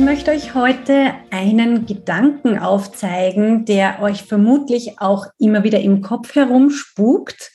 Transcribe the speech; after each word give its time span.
möchte 0.00 0.30
euch 0.30 0.54
heute 0.54 1.14
einen 1.30 1.84
Gedanken 1.84 2.58
aufzeigen, 2.58 3.64
der 3.66 4.00
euch 4.00 4.22
vermutlich 4.22 4.98
auch 4.98 5.26
immer 5.38 5.62
wieder 5.62 5.80
im 5.80 6.00
Kopf 6.00 6.34
herumspukt 6.34 7.52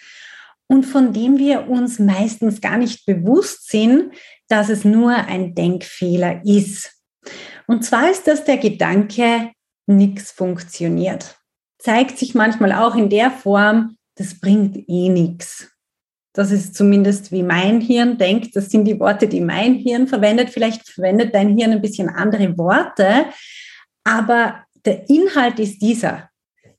und 0.68 0.84
von 0.84 1.12
dem 1.12 1.38
wir 1.38 1.68
uns 1.68 1.98
meistens 1.98 2.62
gar 2.62 2.78
nicht 2.78 3.06
bewusst 3.06 3.70
sind, 3.70 4.14
dass 4.48 4.70
es 4.70 4.86
nur 4.86 5.14
ein 5.14 5.56
Denkfehler 5.56 6.42
ist. 6.46 6.92
Und 7.68 7.84
zwar 7.84 8.12
ist 8.12 8.28
das 8.28 8.44
der 8.44 8.58
Gedanke, 8.58 9.52
nichts 9.88 10.32
funktioniert. 10.32 11.38
Zeigt 11.80 12.18
sich 12.18 12.36
manchmal 12.36 12.74
auch 12.74 12.96
in 12.96 13.10
der 13.10 13.32
Form, 13.32 13.98
das 14.16 14.40
bringt 14.40 14.88
eh 14.88 15.10
nichts. 15.10 15.75
Das 16.36 16.52
ist 16.52 16.76
zumindest 16.76 17.32
wie 17.32 17.44
mein 17.44 17.80
Hirn 17.80 18.18
denkt. 18.18 18.58
Das 18.58 18.70
sind 18.70 18.84
die 18.84 19.00
Worte, 19.00 19.28
die 19.28 19.40
mein 19.40 19.76
Hirn 19.76 20.08
verwendet. 20.08 20.50
Vielleicht 20.50 20.88
verwendet 20.90 21.34
dein 21.34 21.58
Hirn 21.58 21.72
ein 21.72 21.82
bisschen 21.82 22.10
andere 22.10 22.58
Worte. 22.58 23.28
Aber 24.04 24.66
der 24.84 25.10
Inhalt 25.10 25.60
ist 25.60 25.82
dieser. 25.82 26.30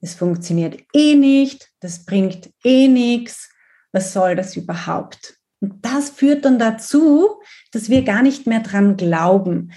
Es 0.03 0.15
funktioniert 0.15 0.79
eh 0.93 1.15
nicht. 1.15 1.71
Das 1.81 2.05
bringt 2.05 2.51
eh 2.65 2.87
nichts. 2.87 3.51
Was 3.93 4.13
soll 4.13 4.37
das 4.37 4.57
überhaupt? 4.57 5.39
Und 5.61 5.83
das 5.83 6.11
führt 6.11 6.45
dann 6.45 6.59
dazu, 6.59 7.41
dass 7.73 7.89
wir 7.89 8.03
gar 8.03 8.23
nicht 8.23 8.47
mehr 8.47 8.61
dran 8.61 8.99
glauben. 8.99 9.73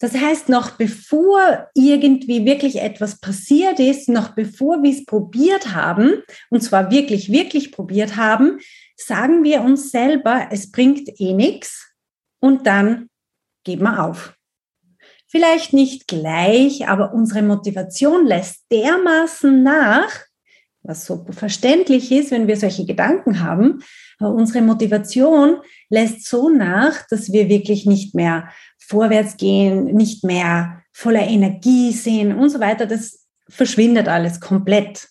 Das 0.00 0.14
heißt, 0.14 0.50
noch 0.50 0.72
bevor 0.72 1.68
irgendwie 1.74 2.44
wirklich 2.44 2.82
etwas 2.82 3.20
passiert 3.20 3.80
ist, 3.80 4.10
noch 4.10 4.34
bevor 4.34 4.82
wir 4.82 4.90
es 4.90 5.06
probiert 5.06 5.74
haben, 5.74 6.22
und 6.50 6.62
zwar 6.62 6.90
wirklich, 6.90 7.32
wirklich 7.32 7.72
probiert 7.72 8.16
haben, 8.16 8.58
sagen 8.96 9.44
wir 9.44 9.62
uns 9.62 9.90
selber, 9.90 10.48
es 10.50 10.70
bringt 10.70 11.20
eh 11.20 11.32
nichts 11.32 11.92
und 12.40 12.66
dann 12.66 13.08
geben 13.64 13.84
wir 13.84 14.04
auf. 14.04 14.34
Vielleicht 15.26 15.72
nicht 15.72 16.06
gleich, 16.06 16.86
aber 16.88 17.12
unsere 17.12 17.42
Motivation 17.42 18.26
lässt 18.26 18.64
dermaßen 18.70 19.62
nach, 19.62 20.08
was 20.82 21.06
so 21.06 21.26
verständlich 21.30 22.12
ist, 22.12 22.30
wenn 22.30 22.46
wir 22.46 22.56
solche 22.56 22.84
Gedanken 22.84 23.40
haben, 23.40 23.82
aber 24.18 24.32
unsere 24.32 24.62
Motivation 24.62 25.56
lässt 25.88 26.26
so 26.26 26.50
nach, 26.50 27.06
dass 27.08 27.32
wir 27.32 27.48
wirklich 27.48 27.86
nicht 27.86 28.14
mehr 28.14 28.48
vorwärts 28.78 29.36
gehen, 29.36 29.86
nicht 29.86 30.24
mehr 30.24 30.82
voller 30.92 31.26
Energie 31.26 31.92
sind 31.92 32.34
und 32.34 32.50
so 32.50 32.60
weiter. 32.60 32.86
Das 32.86 33.26
verschwindet 33.48 34.08
alles 34.08 34.40
komplett. 34.40 35.08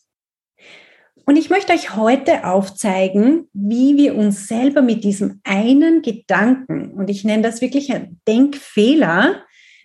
Und 1.25 1.37
ich 1.37 1.49
möchte 1.49 1.73
euch 1.73 1.95
heute 1.95 2.45
aufzeigen, 2.45 3.47
wie 3.53 3.95
wir 3.95 4.15
uns 4.15 4.47
selber 4.47 4.81
mit 4.81 5.03
diesem 5.03 5.39
einen 5.43 6.01
Gedanken, 6.01 6.91
und 6.91 7.09
ich 7.09 7.23
nenne 7.23 7.43
das 7.43 7.61
wirklich 7.61 7.93
ein 7.93 8.19
Denkfehler, 8.27 9.43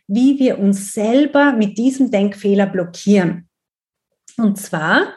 wie 0.09 0.39
wir 0.39 0.59
uns 0.59 0.93
selber 0.93 1.53
mit 1.53 1.79
diesem 1.79 2.11
Denkfehler 2.11 2.67
blockieren. 2.67 3.49
Und 4.37 4.59
zwar 4.59 5.15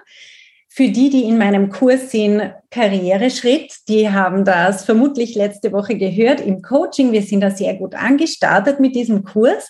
für 0.74 0.90
die, 0.90 1.10
die 1.10 1.24
in 1.24 1.38
meinem 1.38 1.70
Kurs 1.70 2.12
sind, 2.12 2.54
Karriereschritt, 2.70 3.74
die 3.90 4.10
haben 4.10 4.46
das 4.46 4.86
vermutlich 4.86 5.36
letzte 5.36 5.72
Woche 5.74 5.98
gehört 5.98 6.40
im 6.40 6.62
Coaching. 6.62 7.12
Wir 7.12 7.24
sind 7.24 7.42
da 7.42 7.52
sehr 7.52 7.76
gut 7.76 7.94
angestartet 7.94 8.80
mit 8.80 8.96
diesem 8.96 9.24
Kurs. 9.24 9.70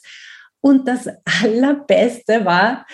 Und 0.60 0.88
das 0.88 1.10
Allerbeste 1.42 2.46
war, 2.46 2.86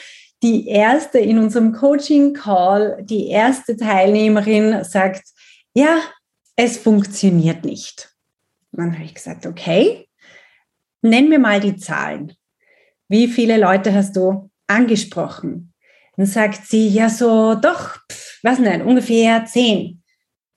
die 0.44 0.68
erste 0.68 1.20
in 1.20 1.40
unserem 1.40 1.74
Coaching-Call, 1.74 3.03
die 3.03 3.28
erste 3.28 3.75
Teilnehmerin 3.75 4.84
sagt, 4.84 5.24
ja, 5.74 6.00
es 6.56 6.78
funktioniert 6.78 7.66
nicht. 7.66 8.16
Dann 8.72 8.94
habe 8.94 9.06
ich 9.06 9.16
gesagt, 9.16 9.46
okay, 9.46 10.08
nenn 11.02 11.30
mir 11.30 11.40
mal 11.40 11.59
die 11.59 11.78
Zahlen. 11.78 12.34
Wie 13.08 13.28
viele 13.28 13.58
Leute 13.58 13.94
hast 13.94 14.16
du 14.16 14.50
angesprochen? 14.68 15.74
Dann 16.18 16.25
sagt 16.25 16.66
sie, 16.66 16.88
ja, 16.88 17.09
so, 17.09 17.56
doch, 17.56 17.98
pf, 18.12 18.40
was 18.44 18.58
denn, 18.58 18.81
ungefähr 18.81 19.46
zehn. 19.46 20.04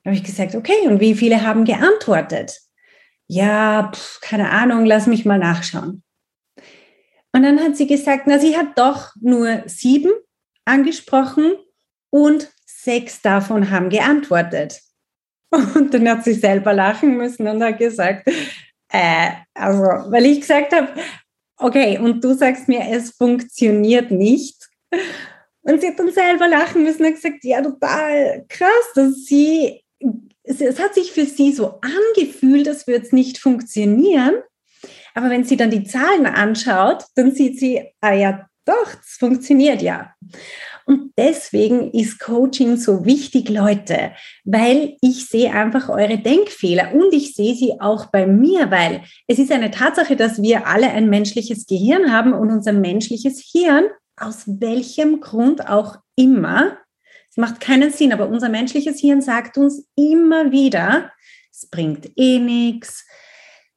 Dann 0.03 0.13
habe 0.13 0.17
ich 0.17 0.25
gesagt, 0.25 0.55
okay, 0.55 0.87
und 0.87 1.01
wie 1.01 1.15
viele 1.15 1.43
haben 1.43 1.65
geantwortet? 1.65 2.59
Ja, 3.29 3.91
pf, 3.95 4.21
keine 4.21 4.51
Ahnung, 4.51 4.85
lass 4.85 5.07
mich 5.07 5.25
mal 5.25 5.39
nachschauen. 5.39 6.03
Und 7.33 7.43
dann 7.43 7.61
hat 7.61 7.77
sie 7.77 7.87
gesagt, 7.87 8.25
na, 8.27 8.39
sie 8.39 8.57
hat 8.57 8.79
doch 8.79 9.15
nur 9.21 9.63
sieben 9.67 10.13
angesprochen 10.65 11.53
und 12.11 12.51
sechs 12.67 13.23
davon 13.23 13.71
haben 13.71 13.89
geantwortet. 13.89 14.81
Und 15.51 15.93
dann 15.93 16.09
hat 16.09 16.25
sie 16.25 16.35
selber 16.35 16.73
lachen 16.73 17.17
müssen 17.17 17.49
und 17.49 17.63
hat 17.63 17.79
gesagt, 17.79 18.29
äh, 18.93 19.31
also, 19.55 19.83
weil 20.11 20.27
ich 20.27 20.41
gesagt 20.41 20.73
habe, 20.73 20.89
okay, 21.57 21.99
und 21.99 22.23
du 22.23 22.35
sagst 22.35 22.69
mir, 22.69 22.83
es 22.91 23.11
funktioniert 23.11 24.11
nicht. 24.11 24.69
Und 25.63 25.81
sie 25.81 25.89
hat 25.89 25.99
dann 25.99 26.13
selber 26.13 26.49
lachen 26.49 26.83
müssen 26.83 27.05
und 27.05 27.15
gesagt, 27.15 27.45
ja, 27.45 27.61
total 27.63 28.45
krass, 28.49 28.93
dass 28.95 29.25
sie, 29.25 29.83
es 30.43 30.79
hat 30.79 30.95
sich 30.95 31.13
für 31.13 31.27
sie 31.27 31.53
so 31.53 31.81
angefühlt, 31.81 32.67
das 32.67 32.87
wird 32.87 33.05
es 33.07 33.13
nicht 33.13 33.39
funktionieren. 33.39 34.43
Aber 35.15 35.31
wenn 35.31 35.45
sie 35.45 35.57
dann 35.57 35.71
die 35.71 35.85
Zahlen 35.85 36.27
anschaut, 36.27 37.05
dann 37.15 37.33
sieht 37.33 37.59
sie, 37.59 37.83
ah 38.01 38.13
ja, 38.13 38.47
doch, 38.65 38.95
es 39.01 39.17
funktioniert 39.19 39.83
ja. 39.83 40.15
Und 40.87 41.13
deswegen 41.17 41.93
ist 41.93 42.19
Coaching 42.21 42.77
so 42.77 43.05
wichtig, 43.05 43.49
Leute, 43.49 44.13
weil 44.45 44.97
ich 45.01 45.27
sehe 45.27 45.53
einfach 45.53 45.89
eure 45.89 46.19
Denkfehler 46.19 46.95
und 46.95 47.13
ich 47.13 47.35
sehe 47.35 47.55
sie 47.55 47.81
auch 47.81 48.07
bei 48.07 48.27
mir, 48.27 48.71
weil 48.71 49.03
es 49.27 49.39
ist 49.39 49.53
eine 49.53 49.71
Tatsache, 49.71 50.17
dass 50.17 50.43
wir 50.43 50.67
alle 50.67 50.91
ein 50.91 51.09
menschliches 51.09 51.67
Gehirn 51.67 52.13
haben 52.13 52.33
und 52.33 52.51
unser 52.51 52.73
menschliches 52.73 53.41
Hirn, 53.53 53.85
aus 54.17 54.45
welchem 54.47 55.21
Grund 55.21 55.69
auch 55.69 55.97
immer, 56.17 56.77
es 57.31 57.37
macht 57.37 57.61
keinen 57.61 57.93
Sinn, 57.93 58.13
aber 58.13 58.29
unser 58.29 58.49
menschliches 58.49 58.99
Hirn 58.99 59.23
sagt 59.23 59.57
uns 59.57 59.87
immer 59.95 60.51
wieder, 60.51 61.13
es 61.53 61.69
bringt 61.69 62.11
eh 62.17 62.41
nichts, 62.41 63.07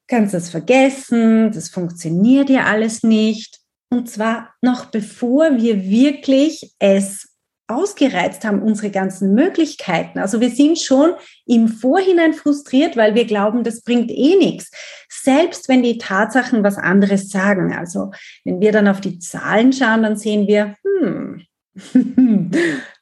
kannst 0.08 0.34
es 0.34 0.50
vergessen, 0.50 1.52
das 1.52 1.69
funktioniert 1.69 2.50
ja 2.50 2.66
alles 2.66 3.03
nicht. 3.03 3.59
Und 3.90 4.09
zwar 4.09 4.53
noch 4.62 4.86
bevor 4.86 5.58
wir 5.58 5.84
wirklich 5.84 6.74
es 6.80 7.34
ausgereizt 7.68 8.44
haben, 8.44 8.62
unsere 8.62 8.91
ganzen 8.91 9.34
Möglichkeiten. 9.34 10.19
Also 10.19 10.41
wir 10.41 10.50
sind 10.50 10.80
schon 10.80 11.12
im 11.46 11.68
Vorhinein 11.68 12.34
frustriert, 12.34 12.97
weil 12.97 13.16
wir 13.16 13.25
glauben, 13.25 13.64
das 13.64 13.81
bringt 13.81 14.12
eh 14.12 14.36
nichts. 14.36 14.69
Selbst 15.09 15.69
wenn 15.69 15.81
die 15.81 15.97
Tatsachen 15.97 16.64
was 16.64 16.78
anderes 16.78 17.30
sagen. 17.30 17.74
Also 17.74 18.12
wenn 18.44 18.59
wir 18.59 18.72
dann 18.72 18.88
auf 18.88 19.00
die 19.00 19.20
Zahlen 19.20 19.72
schauen, 19.72 20.03
dann 20.03 20.18
sehen 20.18 20.47
wir, 20.47 20.75
hm, 20.84 21.41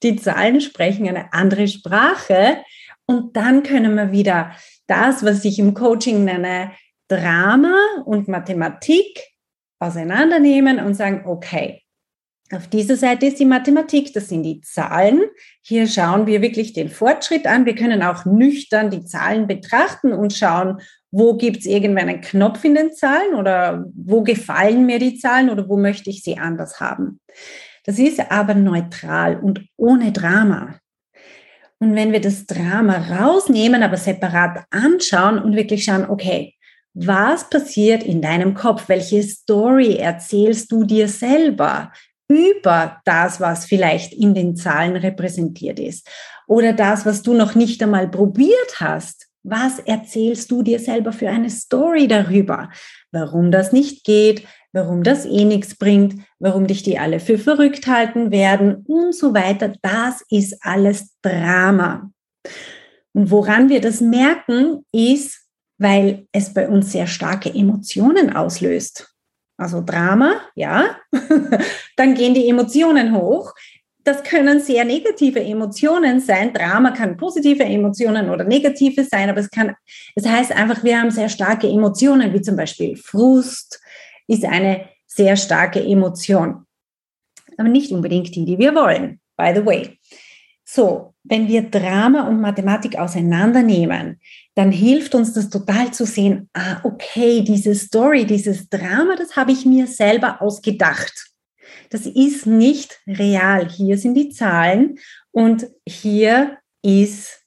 die 0.04 0.16
Zahlen 0.18 0.62
sprechen 0.62 1.08
eine 1.08 1.34
andere 1.34 1.68
Sprache. 1.68 2.58
Und 3.06 3.36
dann 3.36 3.64
können 3.64 3.96
wir 3.96 4.12
wieder 4.12 4.52
das, 4.88 5.26
was 5.26 5.44
ich 5.44 5.58
im 5.60 5.74
Coaching 5.74 6.24
nenne, 6.24 6.72
Drama 7.12 7.76
und 8.06 8.30
Mathematik 8.30 9.20
auseinandernehmen 9.80 10.80
und 10.80 10.94
sagen, 10.94 11.24
okay, 11.26 11.82
auf 12.54 12.68
dieser 12.68 12.96
Seite 12.96 13.26
ist 13.26 13.40
die 13.40 13.46
Mathematik, 13.46 14.14
das 14.14 14.30
sind 14.30 14.44
die 14.44 14.62
Zahlen. 14.62 15.24
Hier 15.62 15.88
schauen 15.88 16.26
wir 16.26 16.42
wirklich 16.42 16.74
den 16.74 16.90
Fortschritt 16.90 17.48
an. 17.48 17.66
Wir 17.66 17.76
können 17.76 18.02
auch 18.02 18.26
nüchtern 18.26 18.90
die 18.90 19.04
Zahlen 19.04 19.48
betrachten 19.48 20.14
und 20.14 20.34
schauen, 20.34 20.80
wo 21.12 21.36
gibt 21.36 21.60
es 21.60 21.66
irgendwann 21.66 22.08
einen 22.08 22.22
Knopf 22.22 22.64
in 22.64 22.76
den 22.76 22.94
Zahlen 22.94 23.36
oder 23.36 23.86
wo 23.94 24.22
gefallen 24.22 24.86
mir 24.86 25.00
die 25.00 25.18
Zahlen 25.18 25.50
oder 25.50 25.68
wo 25.68 25.78
möchte 25.78 26.10
ich 26.10 26.24
sie 26.24 26.38
anders 26.38 26.80
haben. 26.80 27.20
Das 27.86 28.00
ist 28.00 28.32
aber 28.32 28.54
neutral 28.54 29.38
und 29.38 29.66
ohne 29.76 30.14
Drama. 30.14 30.76
Und 31.80 31.96
wenn 31.96 32.12
wir 32.12 32.22
das 32.22 32.46
Drama 32.46 32.98
rausnehmen, 32.98 33.82
aber 33.82 33.98
separat 33.98 34.66
anschauen 34.70 35.40
und 35.40 35.56
wirklich 35.56 35.84
schauen, 35.84 36.10
okay, 36.10 36.54
was 36.94 37.50
passiert 37.50 38.04
in 38.04 38.22
deinem 38.22 38.54
Kopf? 38.54 38.88
Welche 38.88 39.24
Story 39.24 39.96
erzählst 39.96 40.72
du 40.72 40.84
dir 40.84 41.08
selber 41.08 41.92
über 42.28 43.02
das, 43.06 43.40
was 43.40 43.66
vielleicht 43.66 44.14
in 44.14 44.34
den 44.34 44.56
Zahlen 44.56 44.96
repräsentiert 44.96 45.80
ist? 45.80 46.08
Oder 46.48 46.74
das, 46.74 47.06
was 47.06 47.22
du 47.22 47.34
noch 47.34 47.56
nicht 47.56 47.82
einmal 47.82 48.10
probiert 48.10 48.80
hast? 48.80 49.28
Was 49.44 49.80
erzählst 49.80 50.52
du 50.52 50.62
dir 50.62 50.80
selber 50.80 51.12
für 51.14 51.30
eine 51.30 51.50
Story 51.50 52.08
darüber? 52.08 52.70
Warum 53.12 53.52
das 53.52 53.72
nicht 53.72 54.04
geht? 54.04 54.46
warum 54.74 55.04
das 55.04 55.26
eh 55.26 55.46
nichts 55.46 55.76
bringt, 55.76 56.16
warum 56.40 56.68
dich 56.68 56.84
die 56.84 56.98
alle 56.98 57.20
für 57.20 57.38
verrückt 57.38 57.88
halten 57.88 58.32
werden 58.32 58.84
und 58.88 59.16
so 59.16 59.34
weiter. 59.34 59.74
Das 59.82 60.24
ist 60.30 60.58
alles 60.62 61.16
Drama. 61.22 62.12
Und 63.14 63.32
woran 63.32 63.70
wir 63.70 63.82
das 63.82 64.00
merken, 64.02 64.86
ist, 64.92 65.41
weil 65.82 66.28
es 66.32 66.54
bei 66.54 66.70
uns 66.70 66.92
sehr 66.92 67.08
starke 67.08 67.50
Emotionen 67.50 68.36
auslöst. 68.36 69.12
Also 69.58 69.82
Drama, 69.82 70.40
ja, 70.54 70.98
dann 71.98 72.14
gehen 72.14 72.36
die 72.36 72.48
Emotionen 72.48 73.16
hoch. 73.16 73.52
Das 74.04 74.24
können 74.24 74.60
sehr 74.60 74.86
negative 74.86 75.44
Emotionen 75.44 76.20
sein. 76.20 76.54
Drama 76.54 76.92
kann 76.92 77.18
positive 77.18 77.64
Emotionen 77.64 78.30
oder 78.30 78.44
negative 78.44 79.04
sein, 79.04 79.30
aber 79.32 79.40
es 79.40 79.50
kann, 79.50 79.76
es 80.16 80.28
heißt 80.28 80.52
einfach, 80.52 80.84
wir 80.84 81.00
haben 81.00 81.10
sehr 81.10 81.30
starke 81.30 81.68
Emotionen, 81.68 82.32
wie 82.32 82.42
zum 82.42 82.56
Beispiel 82.56 82.96
Frust 82.96 83.82
ist 84.28 84.46
eine 84.46 84.88
sehr 85.08 85.36
starke 85.36 85.84
Emotion. 85.84 86.66
Aber 87.58 87.70
nicht 87.70 87.92
unbedingt 87.92 88.36
die, 88.36 88.46
die 88.46 88.60
wir 88.60 88.76
wollen, 88.76 89.20
by 89.36 89.52
the 89.56 89.66
way. 89.66 90.00
So, 90.64 91.11
wenn 91.24 91.48
wir 91.48 91.64
Drama 91.70 92.28
und 92.28 92.42
Mathematik 92.42 92.98
auseinandernehmen, 92.98 94.20
dann 94.56 94.72
hilft 94.72 95.14
uns 95.16 95.34
das 95.34 95.50
total 95.50 95.92
zu 95.92 96.06
sehen, 96.06 96.50
ah, 96.54 96.82
okay, 96.84 97.42
diese 97.42 97.76
Story, 97.76 98.26
dieses 98.26 98.70
Drama, 98.70 99.16
das 99.16 99.36
habe 99.36 99.52
ich 99.52 99.66
mir 99.66 99.88
selber 99.88 100.42
ausgedacht. 100.42 101.32
Das 101.90 102.06
ist 102.06 102.48
nicht 102.48 103.00
real. 103.08 103.70
Hier 103.70 103.98
sind 103.98 104.16
die 104.16 104.30
Zahlen 104.30 104.98
und 105.32 105.68
hier 105.88 106.58
ist 106.82 107.42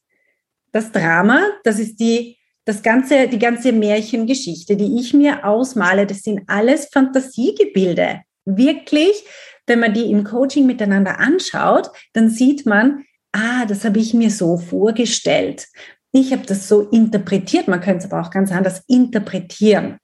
das 0.73 0.93
Drama, 0.93 1.41
das 1.65 1.79
ist 1.79 1.99
die, 2.01 2.39
das 2.65 2.83
ganze, 2.83 3.29
die 3.29 3.39
ganze 3.39 3.73
Märchengeschichte, 3.73 4.77
die 4.77 4.99
ich 4.99 5.15
mir 5.15 5.45
ausmale. 5.45 6.07
Das 6.07 6.23
sind 6.23 6.43
alles 6.47 6.89
Fantasiegebilde. 6.93 8.21
Wirklich, 8.45 9.25
wenn 9.67 9.81
man 9.81 9.95
die 9.95 10.11
im 10.11 10.25
Coaching 10.25 10.67
miteinander 10.67 11.19
anschaut, 11.19 11.91
dann 12.13 12.29
sieht 12.29 12.67
man, 12.67 13.05
ah, 13.35 13.67
das 13.67 13.85
habe 13.85 13.99
ich 13.99 14.15
mir 14.15 14.31
so 14.31 14.57
vorgestellt. 14.57 15.67
Ich 16.13 16.33
habe 16.33 16.47
das 16.47 16.69
so 16.69 16.83
interpretiert. 16.83 17.69
Man 17.69 17.81
könnte 17.81 18.07
es 18.07 18.13
aber 18.13 18.25
auch 18.25 18.31
ganz 18.31 18.53
anders 18.53 18.83
interpretieren. 18.87 19.99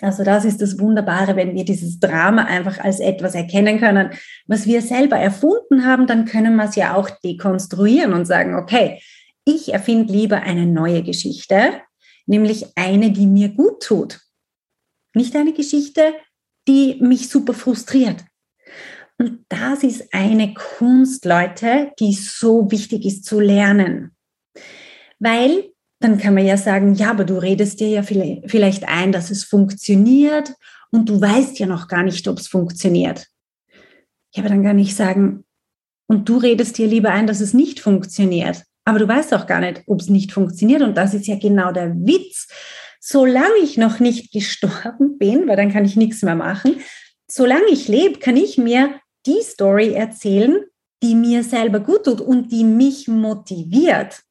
Also 0.00 0.22
das 0.22 0.44
ist 0.44 0.62
das 0.62 0.78
Wunderbare, 0.78 1.34
wenn 1.34 1.54
wir 1.54 1.64
dieses 1.64 1.98
Drama 1.98 2.44
einfach 2.44 2.78
als 2.78 3.00
etwas 3.00 3.34
erkennen 3.34 3.80
können, 3.80 4.10
was 4.46 4.64
wir 4.66 4.80
selber 4.80 5.16
erfunden 5.16 5.84
haben, 5.84 6.06
dann 6.06 6.24
können 6.24 6.54
wir 6.54 6.66
es 6.66 6.76
ja 6.76 6.94
auch 6.94 7.10
dekonstruieren 7.10 8.12
und 8.12 8.24
sagen, 8.24 8.54
okay, 8.54 9.02
ich 9.44 9.72
erfinde 9.72 10.12
lieber 10.12 10.42
eine 10.42 10.66
neue 10.66 11.02
Geschichte, 11.02 11.80
nämlich 12.26 12.66
eine, 12.76 13.10
die 13.10 13.26
mir 13.26 13.48
gut 13.48 13.82
tut. 13.82 14.20
Nicht 15.14 15.34
eine 15.34 15.52
Geschichte, 15.52 16.14
die 16.68 16.98
mich 17.00 17.28
super 17.28 17.54
frustriert. 17.54 18.24
Und 19.18 19.44
das 19.48 19.82
ist 19.82 20.14
eine 20.14 20.54
Kunst, 20.54 21.24
Leute, 21.24 21.92
die 21.98 22.12
so 22.12 22.70
wichtig 22.70 23.04
ist 23.04 23.24
zu 23.24 23.40
lernen. 23.40 24.12
Weil 25.18 25.72
dann 26.00 26.18
kann 26.18 26.34
man 26.34 26.46
ja 26.46 26.56
sagen, 26.56 26.94
ja, 26.94 27.10
aber 27.10 27.24
du 27.24 27.38
redest 27.38 27.80
dir 27.80 27.88
ja 27.88 28.02
vielleicht 28.02 28.86
ein, 28.86 29.10
dass 29.10 29.30
es 29.30 29.42
funktioniert 29.42 30.54
und 30.92 31.08
du 31.08 31.20
weißt 31.20 31.58
ja 31.58 31.66
noch 31.66 31.88
gar 31.88 32.04
nicht, 32.04 32.28
ob 32.28 32.38
es 32.38 32.46
funktioniert. 32.46 33.26
Ja, 34.34 34.42
aber 34.42 34.50
dann 34.50 34.62
kann 34.62 34.78
ich 34.78 34.94
sagen, 34.94 35.44
und 36.06 36.28
du 36.28 36.38
redest 36.38 36.78
dir 36.78 36.86
lieber 36.86 37.10
ein, 37.10 37.26
dass 37.26 37.40
es 37.40 37.52
nicht 37.52 37.80
funktioniert. 37.80 38.62
Aber 38.84 38.98
du 38.98 39.06
weißt 39.06 39.34
auch 39.34 39.46
gar 39.46 39.60
nicht, 39.60 39.82
ob 39.86 40.00
es 40.00 40.08
nicht 40.08 40.32
funktioniert. 40.32 40.80
Und 40.82 40.96
das 40.96 41.12
ist 41.12 41.26
ja 41.26 41.38
genau 41.38 41.72
der 41.72 41.94
Witz. 41.94 42.48
Solange 43.00 43.58
ich 43.62 43.76
noch 43.76 44.00
nicht 44.00 44.32
gestorben 44.32 45.18
bin, 45.18 45.46
weil 45.46 45.56
dann 45.56 45.72
kann 45.72 45.84
ich 45.84 45.96
nichts 45.96 46.22
mehr 46.22 46.34
machen, 46.34 46.76
solange 47.26 47.68
ich 47.70 47.88
lebe, 47.88 48.18
kann 48.18 48.36
ich 48.36 48.56
mir 48.56 49.00
die 49.28 49.42
Story 49.42 49.92
erzählen, 49.92 50.64
die 51.02 51.14
mir 51.14 51.44
selber 51.44 51.80
gut 51.80 52.04
tut 52.04 52.20
und 52.20 52.50
die 52.50 52.64
mich 52.64 53.08
motiviert. 53.08 54.22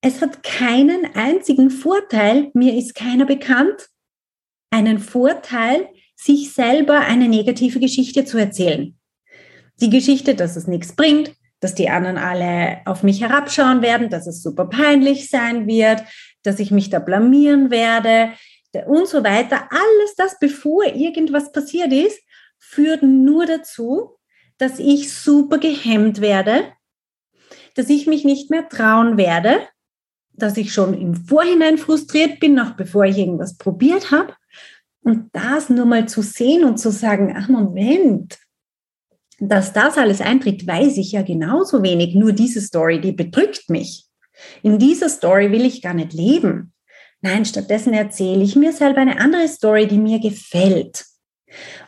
Es 0.00 0.20
hat 0.20 0.42
keinen 0.42 1.14
einzigen 1.14 1.70
Vorteil, 1.70 2.50
mir 2.54 2.74
ist 2.74 2.94
keiner 2.94 3.26
bekannt, 3.26 3.88
einen 4.70 4.98
Vorteil, 4.98 5.88
sich 6.16 6.52
selber 6.52 7.00
eine 7.00 7.28
negative 7.28 7.80
Geschichte 7.80 8.24
zu 8.24 8.38
erzählen. 8.38 8.96
Die 9.80 9.90
Geschichte, 9.90 10.34
dass 10.34 10.56
es 10.56 10.66
nichts 10.66 10.94
bringt, 10.94 11.34
dass 11.60 11.74
die 11.74 11.88
anderen 11.88 12.16
alle 12.16 12.80
auf 12.84 13.02
mich 13.02 13.20
herabschauen 13.20 13.82
werden, 13.82 14.08
dass 14.08 14.26
es 14.26 14.42
super 14.42 14.66
peinlich 14.66 15.28
sein 15.30 15.66
wird, 15.66 16.02
dass 16.42 16.60
ich 16.60 16.70
mich 16.70 16.90
da 16.90 16.98
blamieren 16.98 17.70
werde 17.70 18.32
und 18.86 19.08
so 19.08 19.22
weiter. 19.22 19.68
Alles 19.70 20.14
das, 20.16 20.38
bevor 20.40 20.84
irgendwas 20.84 21.52
passiert 21.52 21.92
ist, 21.92 22.20
führt 22.72 23.02
nur 23.02 23.44
dazu, 23.44 24.16
dass 24.56 24.78
ich 24.78 25.12
super 25.12 25.58
gehemmt 25.58 26.22
werde, 26.22 26.64
dass 27.74 27.90
ich 27.90 28.06
mich 28.06 28.24
nicht 28.24 28.50
mehr 28.50 28.68
trauen 28.68 29.18
werde, 29.18 29.60
dass 30.32 30.56
ich 30.56 30.72
schon 30.72 30.94
im 30.94 31.14
Vorhinein 31.14 31.76
frustriert 31.76 32.40
bin, 32.40 32.54
noch 32.54 32.72
bevor 32.74 33.04
ich 33.04 33.18
irgendwas 33.18 33.58
probiert 33.58 34.10
habe. 34.10 34.34
Und 35.02 35.28
das 35.32 35.68
nur 35.68 35.84
mal 35.84 36.08
zu 36.08 36.22
sehen 36.22 36.64
und 36.64 36.78
zu 36.78 36.90
sagen, 36.90 37.34
ach 37.36 37.48
Moment, 37.48 38.38
dass 39.38 39.72
das 39.72 39.98
alles 39.98 40.20
eintritt, 40.20 40.66
weiß 40.66 40.96
ich 40.96 41.12
ja 41.12 41.22
genauso 41.22 41.82
wenig. 41.82 42.14
Nur 42.14 42.32
diese 42.32 42.60
Story, 42.60 43.00
die 43.00 43.12
bedrückt 43.12 43.68
mich. 43.68 44.06
In 44.62 44.78
dieser 44.78 45.10
Story 45.10 45.50
will 45.52 45.66
ich 45.66 45.82
gar 45.82 45.94
nicht 45.94 46.14
leben. 46.14 46.72
Nein, 47.20 47.44
stattdessen 47.44 47.92
erzähle 47.92 48.42
ich 48.42 48.56
mir 48.56 48.72
selber 48.72 49.00
eine 49.00 49.18
andere 49.18 49.46
Story, 49.48 49.86
die 49.86 49.98
mir 49.98 50.20
gefällt. 50.20 51.04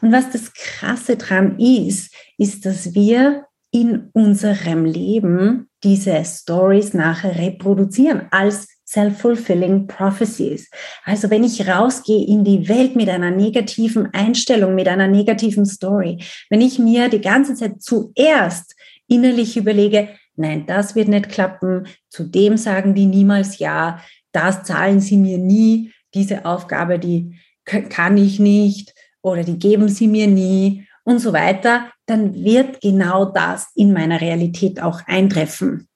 Und 0.00 0.12
was 0.12 0.30
das 0.30 0.52
Krasse 0.52 1.16
dran 1.16 1.58
ist, 1.58 2.14
ist, 2.38 2.66
dass 2.66 2.94
wir 2.94 3.46
in 3.70 4.10
unserem 4.12 4.84
Leben 4.84 5.68
diese 5.82 6.24
Stories 6.24 6.94
nachher 6.94 7.36
reproduzieren 7.36 8.28
als 8.30 8.68
self-fulfilling 8.86 9.86
prophecies. 9.86 10.70
Also 11.04 11.28
wenn 11.30 11.42
ich 11.42 11.66
rausgehe 11.66 12.24
in 12.26 12.44
die 12.44 12.68
Welt 12.68 12.94
mit 12.94 13.08
einer 13.08 13.30
negativen 13.30 14.08
Einstellung, 14.12 14.74
mit 14.74 14.86
einer 14.86 15.08
negativen 15.08 15.66
Story, 15.66 16.22
wenn 16.50 16.60
ich 16.60 16.78
mir 16.78 17.08
die 17.08 17.20
ganze 17.20 17.54
Zeit 17.54 17.82
zuerst 17.82 18.76
innerlich 19.08 19.56
überlege, 19.56 20.10
nein, 20.36 20.66
das 20.66 20.94
wird 20.94 21.08
nicht 21.08 21.28
klappen, 21.28 21.88
zu 22.08 22.24
dem 22.24 22.56
sagen 22.56 22.94
die 22.94 23.06
niemals 23.06 23.58
ja, 23.58 24.00
das 24.30 24.62
zahlen 24.62 25.00
sie 25.00 25.16
mir 25.16 25.38
nie, 25.38 25.92
diese 26.14 26.44
Aufgabe, 26.44 26.98
die 26.98 27.36
kann 27.64 28.16
ich 28.16 28.38
nicht 28.38 28.93
oder 29.24 29.42
die 29.42 29.58
geben 29.58 29.88
sie 29.88 30.06
mir 30.06 30.26
nie 30.26 30.86
und 31.04 31.18
so 31.18 31.32
weiter, 31.32 31.90
dann 32.06 32.34
wird 32.34 32.80
genau 32.80 33.24
das 33.24 33.68
in 33.74 33.92
meiner 33.92 34.20
Realität 34.20 34.80
auch 34.80 35.00
eintreffen. 35.06 35.88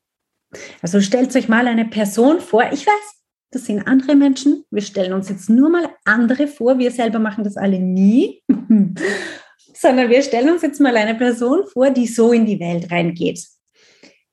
Also 0.81 1.01
stellt 1.01 1.35
euch 1.37 1.49
mal 1.49 1.67
eine 1.69 1.85
Person 1.85 2.41
vor, 2.41 2.65
ich 2.73 2.87
weiß, 2.87 3.23
das 3.51 3.67
sind 3.67 3.87
andere 3.87 4.17
Menschen, 4.17 4.65
wir 4.71 4.83
stellen 4.83 5.13
uns 5.13 5.29
jetzt 5.29 5.51
nur 5.51 5.69
mal 5.69 5.91
andere 6.05 6.47
vor, 6.47 6.79
wir 6.79 6.91
selber 6.91 7.19
machen 7.19 7.45
das 7.45 7.57
alle 7.57 7.79
nie, 7.79 8.43
sondern 9.75 10.09
wir 10.11 10.23
stellen 10.23 10.51
uns 10.51 10.63
jetzt 10.63 10.81
mal 10.81 10.97
eine 10.97 11.15
Person 11.15 11.65
vor, 11.71 11.91
die 11.91 12.07
so 12.07 12.33
in 12.33 12.47
die 12.47 12.61
Welt 12.61 12.91
reingeht, 12.91 13.43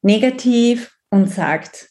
negativ 0.01 0.95
und 1.09 1.29
sagt, 1.29 1.89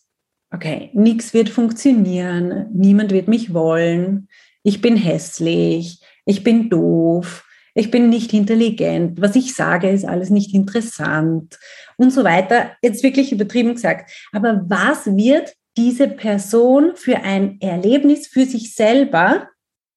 okay, 0.51 0.91
nichts 0.95 1.35
wird 1.35 1.51
funktionieren, 1.51 2.71
niemand 2.73 3.13
wird 3.13 3.29
mich 3.29 3.53
wollen, 3.53 4.29
ich 4.63 4.81
bin 4.81 4.97
hässlich, 4.97 6.01
ich 6.25 6.43
bin 6.43 6.71
doof, 6.71 7.45
ich 7.75 7.91
bin 7.91 8.09
nicht 8.09 8.33
intelligent, 8.33 9.21
was 9.21 9.35
ich 9.35 9.55
sage, 9.55 9.91
ist 9.91 10.05
alles 10.05 10.31
nicht 10.31 10.55
interessant 10.55 11.59
und 11.97 12.13
so 12.13 12.23
weiter. 12.23 12.73
Jetzt 12.83 13.03
wirklich 13.03 13.33
übertrieben 13.33 13.75
gesagt. 13.75 14.11
Aber 14.33 14.63
was 14.69 15.07
wird 15.07 15.55
diese 15.77 16.07
Person 16.07 16.93
für 16.95 17.17
ein 17.17 17.61
Erlebnis 17.61 18.29
für 18.29 18.45
sich 18.47 18.75
selber 18.75 19.49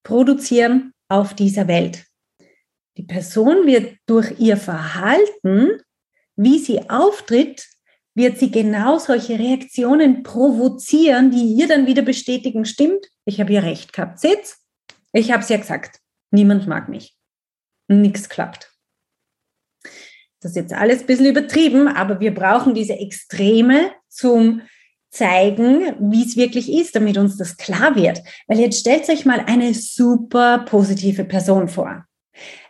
produzieren 0.04 0.92
auf 1.08 1.36
dieser 1.36 1.68
Welt? 1.68 2.06
Die 2.98 3.04
Person 3.04 3.68
wird 3.68 3.96
durch 4.08 4.40
ihr 4.40 4.58
Verhalten, 4.58 5.80
wie 6.36 6.58
sie 6.58 6.90
auftritt, 6.90 7.68
wird 8.16 8.40
sie 8.40 8.50
genau 8.50 8.98
solche 8.98 9.38
Reaktionen 9.38 10.24
provozieren, 10.24 11.30
die 11.30 11.54
ihr 11.54 11.68
dann 11.68 11.86
wieder 11.86 12.02
bestätigen, 12.02 12.66
stimmt, 12.66 13.06
ich 13.26 13.40
habe 13.40 13.54
ja 13.54 13.62
recht 13.62 13.94
gehabt. 13.94 14.20
Seht, 14.20 14.56
ich 15.14 15.32
habe 15.32 15.44
es 15.44 15.50
ja 15.50 15.58
gesagt, 15.58 16.00
niemand 16.32 16.68
mag 16.68 16.90
mich 16.90 17.18
nichts 17.88 18.30
klappt. 18.30 18.74
Das 20.42 20.52
ist 20.52 20.58
jetzt 20.58 20.74
alles 20.74 21.02
ein 21.02 21.08
bisschen 21.08 21.26
übertrieben, 21.26 21.88
aber 21.88 22.20
wir 22.20 22.34
brauchen 22.34 22.74
diese 22.74 22.94
Extreme 22.94 23.92
zum 24.08 24.62
zeigen, 25.10 25.96
wie 26.12 26.24
es 26.24 26.38
wirklich 26.38 26.72
ist, 26.72 26.96
damit 26.96 27.18
uns 27.18 27.38
das 27.38 27.58
klar 27.58 27.96
wird. 27.96 28.22
Weil 28.48 28.60
jetzt 28.60 28.80
stellt 28.80 29.10
euch 29.10 29.26
mal 29.26 29.40
eine 29.40 29.74
super 29.74 30.60
positive 30.60 31.24
Person 31.24 31.70
vor. 31.70 32.06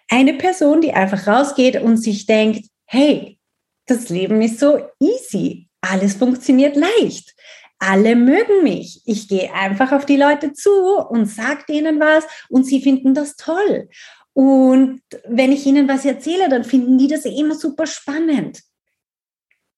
Eine 0.10 0.36
Person, 0.36 0.80
die 0.82 0.94
einfach 0.94 1.28
rausgeht 1.28 1.82
und 1.82 1.98
sich 1.98 2.26
denkt, 2.26 2.68
hey, 2.86 3.40
das 3.88 4.08
Leben 4.10 4.42
ist 4.42 4.60
so 4.60 4.80
easy. 5.00 5.68
Alles 5.82 6.16
funktioniert 6.16 6.78
leicht. 6.78 7.36
Alle 7.80 8.16
mögen 8.16 8.64
mich. 8.64 9.02
Ich 9.06 9.28
gehe 9.28 9.54
einfach 9.54 9.92
auf 9.92 10.06
die 10.06 10.18
Leute 10.18 10.54
zu 10.54 10.72
und 11.10 11.28
sage 11.28 11.64
denen 11.70 12.00
was 12.00 12.26
und 12.50 12.66
sie 12.66 12.82
finden 12.82 13.14
das 13.14 13.36
toll. 13.36 13.90
Und 14.34 15.02
wenn 15.28 15.52
ich 15.52 15.66
ihnen 15.66 15.88
was 15.88 16.06
erzähle, 16.06 16.50
dann 16.50 16.64
finden 16.64 16.98
die 16.98 17.08
das 17.08 17.26
immer 17.26 17.56
super 17.56 17.88
spannend. 17.88 18.62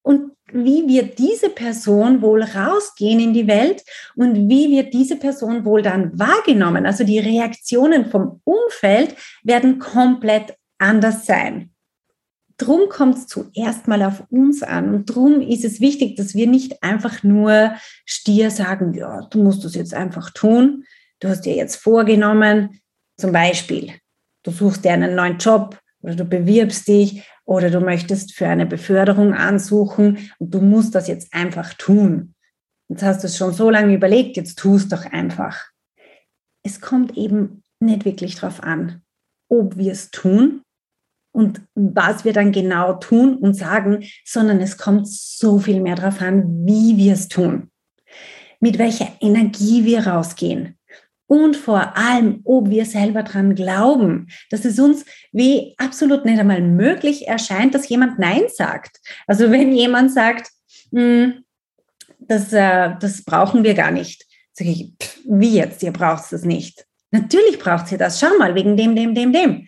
Und 0.01 0.31
wie 0.51 0.87
wird 0.87 1.19
diese 1.19 1.49
Person 1.49 2.21
wohl 2.21 2.43
rausgehen 2.43 3.19
in 3.19 3.33
die 3.33 3.47
Welt 3.47 3.83
und 4.15 4.49
wie 4.49 4.71
wird 4.71 4.93
diese 4.93 5.17
Person 5.17 5.65
wohl 5.65 5.81
dann 5.81 6.17
wahrgenommen? 6.17 6.85
Also 6.85 7.03
die 7.03 7.19
Reaktionen 7.19 8.09
vom 8.09 8.41
Umfeld 8.43 9.15
werden 9.43 9.79
komplett 9.79 10.55
anders 10.77 11.25
sein. 11.25 11.71
Drum 12.59 12.89
kommt 12.89 13.15
es 13.15 13.27
zuerst 13.27 13.87
mal 13.87 14.03
auf 14.03 14.23
uns 14.29 14.63
an 14.63 14.93
und 14.93 15.05
drum 15.05 15.39
ist 15.39 15.63
es 15.63 15.79
wichtig, 15.79 16.17
dass 16.17 16.35
wir 16.35 16.45
nicht 16.45 16.83
einfach 16.83 17.23
nur 17.23 17.73
stier 18.05 18.51
sagen, 18.51 18.93
ja, 18.93 19.21
du 19.31 19.41
musst 19.41 19.63
das 19.63 19.75
jetzt 19.75 19.93
einfach 19.93 20.29
tun. 20.31 20.83
Du 21.21 21.29
hast 21.29 21.45
dir 21.45 21.55
jetzt 21.55 21.77
vorgenommen, 21.77 22.81
zum 23.17 23.31
Beispiel, 23.31 23.93
du 24.43 24.51
suchst 24.51 24.83
dir 24.83 24.91
einen 24.91 25.15
neuen 25.15 25.37
Job 25.37 25.79
oder 26.01 26.15
du 26.15 26.25
bewirbst 26.25 26.85
dich 26.89 27.23
oder 27.45 27.69
du 27.69 27.79
möchtest 27.79 28.33
für 28.33 28.47
eine 28.47 28.65
Beförderung 28.65 29.33
ansuchen 29.33 30.29
und 30.37 30.53
du 30.53 30.59
musst 30.59 30.95
das 30.95 31.07
jetzt 31.07 31.33
einfach 31.33 31.73
tun. 31.75 32.35
Jetzt 32.89 33.03
hast 33.03 33.23
du 33.23 33.27
es 33.27 33.37
schon 33.37 33.53
so 33.53 33.69
lange 33.69 33.95
überlegt, 33.95 34.35
jetzt 34.35 34.59
tu 34.59 34.75
es 34.75 34.89
doch 34.89 35.05
einfach. 35.05 35.69
Es 36.63 36.81
kommt 36.81 37.15
eben 37.15 37.63
nicht 37.79 38.03
wirklich 38.03 38.35
darauf 38.35 38.61
an, 38.61 39.01
ob 39.47 39.77
wir 39.77 39.93
es 39.93 40.11
tun 40.11 40.61
und 41.31 41.61
was 41.75 42.25
wir 42.25 42.33
dann 42.33 42.51
genau 42.51 42.93
tun 42.93 43.35
und 43.37 43.53
sagen, 43.53 44.03
sondern 44.25 44.59
es 44.61 44.77
kommt 44.77 45.07
so 45.07 45.59
viel 45.59 45.81
mehr 45.81 45.95
darauf 45.95 46.21
an, 46.21 46.65
wie 46.65 46.97
wir 46.97 47.13
es 47.13 47.27
tun, 47.27 47.69
mit 48.59 48.77
welcher 48.77 49.07
Energie 49.21 49.85
wir 49.85 50.07
rausgehen, 50.07 50.79
und 51.29 51.55
vor 51.55 51.95
allem, 51.95 52.41
ob 52.43 52.71
wir 52.71 52.85
selber 52.85 53.21
dran 53.21 53.53
glauben, 53.53 54.29
dass 54.49 54.65
es 54.65 54.79
uns 54.79 55.05
wie 55.31 55.75
absolut 55.77 56.25
nicht 56.25 56.39
einmal 56.39 56.59
möglich 56.59 57.27
erscheint, 57.27 57.75
dass 57.75 57.87
jemand 57.87 58.17
Nein 58.17 58.45
sagt. 58.47 58.97
Also 59.27 59.51
wenn 59.51 59.71
jemand 59.71 60.11
sagt, 60.11 60.49
hm, 60.91 61.43
das, 62.17 62.51
äh, 62.51 62.95
das 62.99 63.23
brauchen 63.23 63.63
wir 63.63 63.75
gar 63.75 63.91
nicht, 63.91 64.25
sage 64.53 64.71
ich, 64.71 64.91
pff, 65.01 65.19
wie 65.29 65.53
jetzt, 65.53 65.83
ihr 65.83 65.93
braucht 65.93 66.33
es 66.33 66.43
nicht. 66.43 66.87
Natürlich 67.11 67.59
braucht 67.59 67.87
sie 67.87 67.97
das, 67.97 68.19
schau 68.19 68.35
mal, 68.39 68.55
wegen 68.55 68.75
dem, 68.75 68.95
dem, 68.95 69.13
dem, 69.13 69.31
dem. 69.31 69.67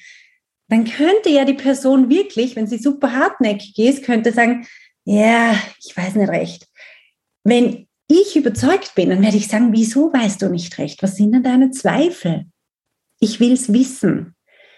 Dann 0.71 0.85
könnte 0.85 1.29
ja 1.29 1.43
die 1.43 1.53
Person 1.53 2.09
wirklich, 2.09 2.55
wenn 2.55 2.65
sie 2.65 2.77
super 2.77 3.13
hartnäckig 3.13 3.77
ist, 3.77 4.05
könnte 4.05 4.31
sagen, 4.31 4.65
ja, 5.03 5.53
ich 5.83 5.95
weiß 5.97 6.15
nicht 6.15 6.29
recht. 6.29 6.65
Wenn 7.43 7.87
ich 8.07 8.37
überzeugt 8.37 8.95
bin, 8.95 9.09
dann 9.09 9.21
werde 9.21 9.35
ich 9.35 9.49
sagen, 9.49 9.73
wieso 9.73 10.13
weißt 10.13 10.41
du 10.41 10.47
nicht 10.47 10.77
recht? 10.77 11.03
Was 11.03 11.17
sind 11.17 11.33
denn 11.33 11.43
deine 11.43 11.71
Zweifel? 11.71 12.45
Ich 13.19 13.41
will 13.41 13.51
es 13.51 13.73
wissen, 13.73 14.33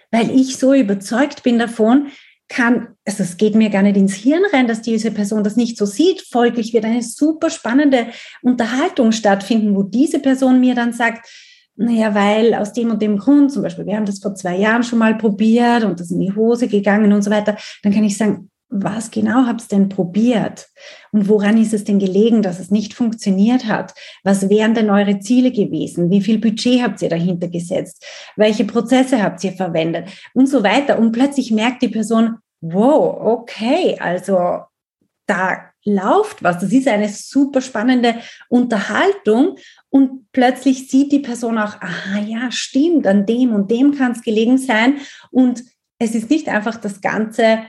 weil 0.10 0.32
ich 0.32 0.58
so 0.58 0.74
überzeugt 0.74 1.44
bin 1.44 1.60
davon, 1.60 2.08
kann, 2.50 2.96
also 3.06 3.22
es 3.22 3.38
geht 3.38 3.54
mir 3.54 3.70
gar 3.70 3.84
nicht 3.84 3.96
ins 3.96 4.16
Hirn 4.16 4.44
rein, 4.52 4.68
dass 4.68 4.82
diese 4.82 5.12
Person 5.12 5.44
das 5.44 5.58
nicht 5.58 5.78
so 5.78 5.86
sieht. 5.86 6.22
Folglich 6.22 6.74
wird 6.74 6.86
eine 6.86 7.04
super 7.04 7.52
spannende 7.52 8.08
Unterhaltung 8.42 9.12
stattfinden, 9.12 9.76
wo 9.76 9.84
diese 9.84 10.18
Person 10.18 10.60
mir 10.60 10.74
dann 10.74 10.92
sagt, 10.92 11.28
naja, 11.76 12.14
weil 12.14 12.54
aus 12.54 12.74
dem 12.74 12.92
und 12.92 13.02
dem 13.02 13.18
Grund, 13.18 13.52
zum 13.52 13.64
Beispiel, 13.64 13.86
wir 13.86 13.96
haben 13.96 14.06
das 14.06 14.20
vor 14.20 14.36
zwei 14.36 14.58
Jahren 14.58 14.84
schon 14.84 15.00
mal 15.00 15.16
probiert 15.16 15.84
und 15.84 16.00
das 16.00 16.12
in 16.12 16.20
die 16.20 16.36
Hose 16.36 16.68
gegangen 16.68 17.12
und 17.14 17.24
so 17.24 17.32
weiter, 17.32 17.58
dann 17.82 17.94
kann 17.94 18.04
ich 18.04 18.18
sagen, 18.18 18.50
was 18.70 19.12
genau 19.12 19.46
habt 19.46 19.62
ihr 19.62 19.68
denn 19.78 19.90
probiert? 19.90 20.68
Und 21.12 21.30
woran 21.30 21.58
ist 21.62 21.74
es 21.74 21.84
denn 21.84 22.00
gelegen, 22.00 22.42
dass 22.42 22.60
es 22.60 22.72
nicht 22.72 22.96
funktioniert 22.96 23.66
hat? 23.66 23.94
Was 24.24 24.50
wären 24.50 24.74
denn 24.74 24.90
eure 24.90 25.20
Ziele 25.20 25.52
gewesen? 25.52 26.10
Wie 26.10 26.22
viel 26.22 26.40
Budget 26.40 26.82
habt 26.82 27.02
ihr 27.04 27.10
dahinter 27.10 27.50
gesetzt? 27.50 28.04
Welche 28.36 28.66
Prozesse 28.66 29.22
habt 29.22 29.44
ihr 29.44 29.52
verwendet? 29.52 30.10
Und 30.34 30.48
so 30.48 30.64
weiter. 30.64 30.98
Und 30.98 31.12
plötzlich 31.12 31.52
merkt 31.52 31.84
die 31.84 31.90
Person, 31.90 32.38
wow, 32.62 33.16
okay, 33.20 33.96
also 34.00 34.62
da 35.28 35.73
läuft 35.86 36.44
was. 36.44 36.60
Das 36.60 36.72
ist 36.72 36.88
eine 36.88 37.10
super 37.10 37.62
spannende 37.62 38.16
Unterhaltung. 38.50 39.58
Und 39.90 40.32
plötzlich 40.32 40.90
sieht 40.90 41.12
die 41.12 41.20
Person 41.20 41.58
auch, 41.58 41.82
aha, 41.82 42.20
ja, 42.26 42.52
stimmt, 42.52 43.06
an 43.08 43.26
dem 43.26 43.54
und 43.54 43.70
dem 43.70 43.96
kann 43.96 44.14
es 44.14 44.22
gelegen 44.22 44.58
sein. 44.58 44.98
Und 45.32 45.64
es 46.00 46.16
ist 46.16 46.30
nicht 46.30 46.50
einfach 46.50 46.78
das 46.78 47.02
Ganze 47.02 47.60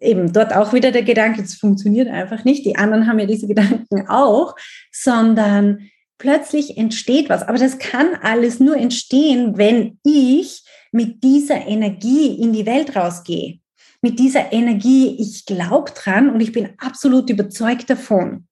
eben 0.00 0.32
dort 0.32 0.54
auch 0.54 0.72
wieder 0.72 0.92
der 0.92 1.02
Gedanke, 1.02 1.42
es 1.42 1.54
funktioniert 1.54 2.08
einfach 2.08 2.44
nicht. 2.44 2.64
Die 2.64 2.76
anderen 2.76 3.06
haben 3.06 3.18
ja 3.18 3.26
diese 3.26 3.46
Gedanken 3.46 4.08
auch, 4.08 4.54
sondern 4.90 5.90
plötzlich 6.18 6.76
entsteht 6.76 7.28
was. 7.28 7.42
Aber 7.42 7.58
das 7.58 7.78
kann 7.78 8.14
alles 8.22 8.60
nur 8.60 8.76
entstehen, 8.76 9.56
wenn 9.56 9.98
ich 10.04 10.64
mit 10.90 11.22
dieser 11.22 11.66
Energie 11.66 12.40
in 12.40 12.52
die 12.52 12.66
Welt 12.66 12.96
rausgehe. 12.96 13.58
Mit 14.00 14.18
dieser 14.18 14.52
Energie, 14.52 15.16
ich 15.18 15.44
glaube 15.44 15.90
dran 15.92 16.30
und 16.30 16.40
ich 16.40 16.52
bin 16.52 16.70
absolut 16.78 17.30
überzeugt 17.30 17.90
davon. 17.90 18.46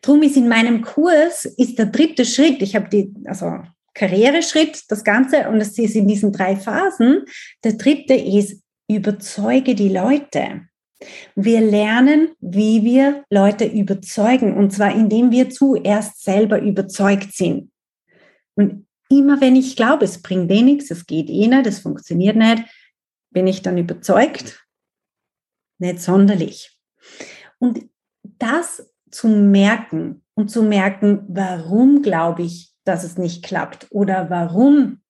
Drum 0.00 0.22
ist 0.22 0.36
in 0.36 0.48
meinem 0.48 0.82
Kurs 0.82 1.44
ist 1.44 1.78
der 1.78 1.86
dritte 1.86 2.24
Schritt, 2.24 2.62
ich 2.62 2.74
habe 2.74 2.88
die, 2.88 3.14
also 3.26 3.60
Karriereschritt, 3.94 4.84
das 4.88 5.04
Ganze, 5.04 5.48
und 5.48 5.60
es 5.60 5.78
ist 5.78 5.94
in 5.94 6.08
diesen 6.08 6.32
drei 6.32 6.56
Phasen. 6.56 7.24
Der 7.62 7.74
dritte 7.74 8.14
ist 8.14 8.62
überzeuge 8.88 9.74
die 9.74 9.90
Leute. 9.90 10.62
Wir 11.34 11.60
lernen, 11.60 12.30
wie 12.40 12.84
wir 12.84 13.24
Leute 13.30 13.64
überzeugen, 13.64 14.56
und 14.56 14.72
zwar 14.72 14.94
indem 14.94 15.30
wir 15.30 15.50
zuerst 15.50 16.22
selber 16.22 16.60
überzeugt 16.60 17.34
sind. 17.34 17.70
Und 18.54 18.86
immer 19.08 19.40
wenn 19.40 19.56
ich 19.56 19.76
glaube, 19.76 20.04
es 20.04 20.22
bringt 20.22 20.50
eh 20.50 20.62
nichts, 20.62 20.90
es 20.90 21.06
geht 21.06 21.28
eh 21.28 21.48
nicht, 21.48 21.66
es 21.66 21.80
funktioniert 21.80 22.36
nicht, 22.36 22.64
bin 23.30 23.46
ich 23.46 23.62
dann 23.62 23.78
überzeugt? 23.78 24.61
Nicht 25.82 26.00
sonderlich. 26.00 26.78
Und 27.58 27.80
das 28.22 28.88
zu 29.10 29.26
merken 29.26 30.22
und 30.34 30.48
zu 30.48 30.62
merken, 30.62 31.24
warum 31.26 32.02
glaube 32.02 32.42
ich, 32.42 32.70
dass 32.84 33.02
es 33.02 33.18
nicht 33.18 33.42
klappt 33.42 33.88
oder 33.90 34.30
warum 34.30 35.00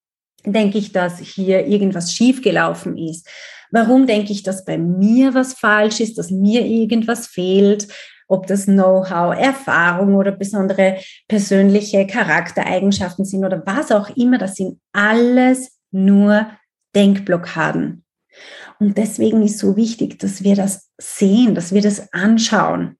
denke 0.46 0.78
ich, 0.78 0.92
dass 0.92 1.18
hier 1.18 1.66
irgendwas 1.66 2.14
schiefgelaufen 2.14 2.96
ist? 2.96 3.28
Warum 3.70 4.06
denke 4.06 4.32
ich, 4.32 4.44
dass 4.44 4.64
bei 4.64 4.78
mir 4.78 5.34
was 5.34 5.52
falsch 5.52 6.00
ist, 6.00 6.16
dass 6.16 6.30
mir 6.30 6.64
irgendwas 6.64 7.26
fehlt? 7.26 7.88
Ob 8.26 8.46
das 8.46 8.64
Know-how, 8.64 9.36
Erfahrung 9.36 10.14
oder 10.14 10.32
besondere 10.32 10.96
persönliche 11.28 12.06
Charaktereigenschaften 12.06 13.26
sind 13.26 13.44
oder 13.44 13.62
was 13.66 13.92
auch 13.92 14.08
immer, 14.16 14.38
das 14.38 14.54
sind 14.54 14.80
alles 14.94 15.78
nur 15.90 16.46
Denkblockaden. 16.94 18.02
Und 18.78 18.98
deswegen 18.98 19.42
ist 19.42 19.58
so 19.58 19.76
wichtig, 19.76 20.18
dass 20.18 20.42
wir 20.42 20.56
das 20.56 20.90
sehen, 20.98 21.54
dass 21.54 21.72
wir 21.72 21.82
das 21.82 22.12
anschauen 22.12 22.96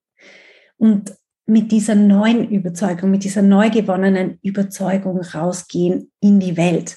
und 0.77 1.15
mit 1.47 1.73
dieser 1.73 1.95
neuen 1.95 2.49
Überzeugung, 2.51 3.11
mit 3.11 3.25
dieser 3.25 3.43
neu 3.43 3.71
gewonnenen 3.71 4.39
Überzeugung 4.43 5.21
rausgehen 5.21 6.13
in 6.21 6.41
die 6.41 6.57
Welt. 6.57 6.97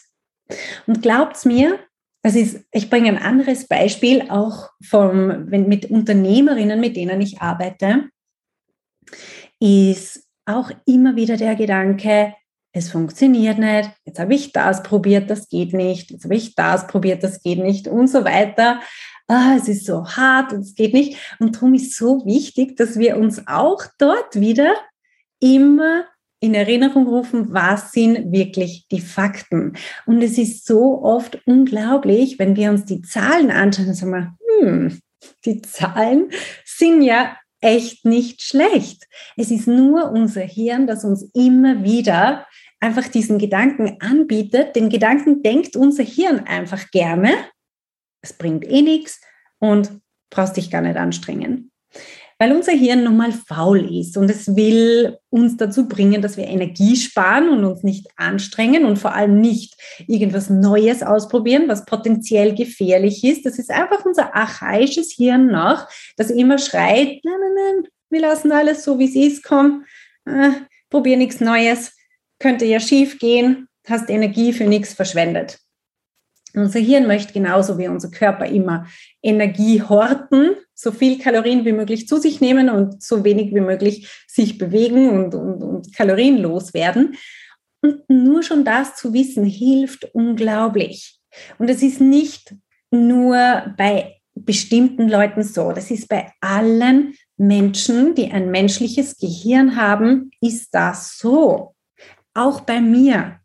Und 0.86 1.02
glaubt's 1.02 1.46
mir, 1.46 1.80
das 2.22 2.36
ist, 2.36 2.66
ich 2.72 2.90
bringe 2.90 3.10
ein 3.10 3.18
anderes 3.18 3.68
Beispiel 3.68 4.30
auch 4.30 4.70
vom, 4.84 5.52
wenn, 5.52 5.68
mit 5.68 5.90
Unternehmerinnen, 5.92 6.80
mit 6.80 6.96
denen 6.96 7.22
ich 7.22 7.42
arbeite, 7.42 8.10
ist 9.60 10.24
auch 10.46 10.72
immer 10.86 11.16
wieder 11.16 11.38
der 11.38 11.56
Gedanke, 11.56 12.34
es 12.76 12.92
funktioniert 12.92 13.58
nicht, 13.58 13.90
jetzt 14.04 14.20
habe 14.20 14.36
ich 14.36 14.52
das 14.52 14.84
probiert, 14.84 15.30
das 15.30 15.48
geht 15.48 15.72
nicht, 15.72 16.12
jetzt 16.12 16.26
habe 16.26 16.36
ich 16.36 16.56
das 16.56 16.88
probiert, 16.88 17.24
das 17.24 17.42
geht 17.42 17.60
nicht 17.60 17.88
und 17.88 18.08
so 18.08 18.26
weiter. 18.26 18.82
Ah, 19.28 19.56
es 19.58 19.70
ist 19.70 19.86
so 19.86 20.06
hart 20.06 20.52
und 20.52 20.60
es 20.60 20.76
geht 20.76 20.94
nicht. 20.94 21.18
Und 21.40 21.56
darum 21.56 21.74
ist 21.74 21.96
so 21.96 22.26
wichtig, 22.26 22.76
dass 22.76 23.00
wir 23.00 23.16
uns 23.16 23.48
auch 23.48 23.82
dort 23.98 24.36
wieder 24.36 24.74
immer 25.40 26.04
in 26.42 26.54
Erinnerung 26.54 27.08
rufen, 27.08 27.54
was 27.54 27.94
sind 27.94 28.34
wirklich 28.34 28.88
die 28.92 29.00
Fakten. 29.00 29.78
Und 30.06 30.22
es 30.22 30.38
ist 30.38 30.66
so 30.66 31.02
oft 31.02 31.40
unglaublich, 31.46 32.40
wenn 32.40 32.58
wir 32.58 32.72
uns 32.72 32.84
die 32.84 33.02
Zahlen 33.02 33.52
anschauen, 33.52 33.86
dann 33.86 33.96
sagen 33.96 34.12
wir, 34.12 34.38
hm, 34.60 35.00
die 35.46 35.62
Zahlen 35.62 36.30
sind 36.66 37.04
ja 37.04 37.38
echt 37.62 38.06
nicht 38.06 38.42
schlecht. 38.42 39.08
Es 39.38 39.50
ist 39.50 39.66
nur 39.66 40.12
unser 40.12 40.42
Hirn, 40.42 40.88
das 40.88 41.06
uns 41.06 41.30
immer 41.34 41.84
wieder 41.84 42.46
einfach 42.86 43.08
diesen 43.08 43.38
Gedanken 43.40 43.98
anbietet. 44.00 44.76
Den 44.76 44.90
Gedanken 44.90 45.44
denkt 45.44 45.76
unser 45.76 46.04
Hirn 46.04 46.40
einfach 46.40 46.92
gerne. 46.92 47.34
Es 48.22 48.34
bringt 48.34 48.66
eh 48.66 48.82
nichts 48.82 49.20
und 49.60 50.00
brauchst 50.30 50.58
dich 50.58 50.72
gar 50.72 50.82
nicht 50.82 50.98
anstrengen 50.98 51.72
weil 52.38 52.52
unser 52.52 52.74
Hirn 52.74 53.04
nun 53.04 53.16
mal 53.16 53.32
faul 53.32 54.00
ist 54.00 54.18
und 54.18 54.30
es 54.30 54.56
will 54.56 55.18
uns 55.30 55.56
dazu 55.56 55.88
bringen, 55.88 56.22
dass 56.22 56.36
wir 56.36 56.46
Energie 56.46 56.96
sparen 56.96 57.50
und 57.50 57.64
uns 57.64 57.84
nicht 57.84 58.08
anstrengen 58.18 58.86
und 58.86 59.00
vor 59.00 59.14
allem 59.14 59.40
nicht 59.40 59.76
irgendwas 60.08 60.50
Neues 60.50 61.02
ausprobieren, 61.02 61.68
was 61.68 61.86
potenziell 61.86 62.54
gefährlich 62.54 63.24
ist. 63.24 63.46
Das 63.46 63.58
ist 63.58 63.72
einfach 63.72 64.04
unser 64.06 64.36
archaisches 64.36 65.14
Hirn 65.14 65.48
noch, 65.48 65.88
das 66.18 66.30
immer 66.30 66.58
schreit, 66.58 67.22
nein, 67.24 67.40
nein, 67.40 67.56
nein, 67.56 67.88
wir 68.10 68.22
lassen 68.22 68.52
alles 68.52 68.84
so, 68.84 69.00
wie 69.00 69.06
es 69.06 69.16
ist, 69.16 69.44
komm, 69.44 69.86
äh, 70.26 70.52
probier 70.90 71.16
nichts 71.16 71.40
Neues, 71.40 71.96
könnte 72.46 72.66
ja 72.66 72.80
schief 72.80 73.18
gehen, 73.18 73.68
hast 73.88 74.08
Energie 74.08 74.54
für 74.54 74.66
nichts 74.66 74.94
verschwendet. 74.94 75.58
Unser 76.54 76.80
Hirn 76.80 77.08
möchte 77.08 77.34
genauso 77.34 77.80
wie 77.80 77.88
unser 77.88 78.12
Körper 78.12 78.46
immer 78.46 78.86
Energie 79.24 79.82
horten, 79.82 80.52
so 80.76 80.92
viel 80.92 81.18
Kalorien 81.18 81.66
wie 81.66 81.72
möglich 81.72 82.08
zu 82.08 82.18
sich 82.18 82.42
nehmen 82.42 82.70
und 82.70 83.02
so 83.02 83.24
wenig 83.24 83.56
wie 83.56 83.62
möglich 83.62 84.08
sich 84.28 84.60
bewegen 84.60 85.10
und, 85.10 85.34
und, 85.34 85.64
und 85.64 85.96
Kalorien 85.96 86.38
loswerden. 86.38 87.16
Und 87.82 88.08
nur 88.12 88.44
schon 88.44 88.64
das 88.64 88.96
zu 88.96 89.12
wissen, 89.12 89.44
hilft 89.44 90.06
unglaublich. 90.14 91.20
Und 91.58 91.68
es 91.72 91.82
ist 91.82 92.00
nicht 92.00 92.54
nur 92.92 93.74
bei 93.76 94.18
bestimmten 94.36 95.10
Leuten 95.10 95.42
so, 95.42 95.72
das 95.72 95.90
ist 95.90 96.10
bei 96.10 96.32
allen 96.42 97.16
Menschen, 97.38 98.14
die 98.14 98.32
ein 98.32 98.52
menschliches 98.52 99.18
Gehirn 99.18 99.76
haben, 99.78 100.30
ist 100.42 100.76
das 100.76 101.18
so. 101.18 101.75
Auch 102.36 102.62
bei 102.62 102.82
mir. 102.82 103.40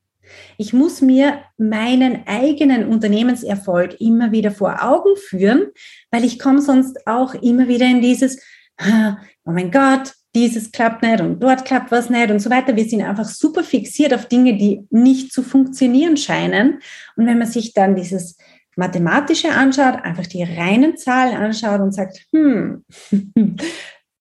Ich 0.59 0.73
muss 0.73 1.01
mir 1.01 1.41
meinen 1.57 2.27
eigenen 2.27 2.87
Unternehmenserfolg 2.87 4.01
immer 4.01 4.33
wieder 4.33 4.51
vor 4.51 4.83
Augen 4.83 5.17
führen, 5.17 5.69
weil 6.11 6.25
ich 6.25 6.39
komme 6.39 6.61
sonst 6.61 7.07
auch 7.07 7.35
immer 7.35 7.69
wieder 7.69 7.87
in 7.87 8.03
dieses, 8.03 8.41
oh 8.81 9.51
mein 9.53 9.71
Gott, 9.71 10.13
dieses 10.35 10.71
klappt 10.71 11.03
nicht 11.03 11.21
und 11.21 11.43
dort 11.43 11.65
klappt 11.65 11.91
was 11.91 12.11
nicht 12.11 12.31
und 12.31 12.39
so 12.39 12.51
weiter. 12.51 12.77
Wir 12.77 12.85
sind 12.85 13.03
einfach 13.03 13.29
super 13.29 13.65
fixiert 13.65 14.15
auf 14.15 14.27
Dinge, 14.27 14.57
die 14.57 14.87
nicht 14.91 15.33
zu 15.33 15.43
funktionieren 15.43 16.17
scheinen. 16.17 16.81
Und 17.17 17.27
wenn 17.27 17.39
man 17.39 17.49
sich 17.49 17.73
dann 17.73 17.97
dieses 17.97 18.37
Mathematische 18.77 19.51
anschaut, 19.51 20.05
einfach 20.05 20.27
die 20.27 20.45
reinen 20.45 20.97
Zahlen 20.97 21.37
anschaut 21.37 21.81
und 21.81 21.93
sagt, 21.93 22.27
hm, 22.33 22.85